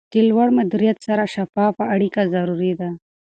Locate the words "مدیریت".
0.57-0.97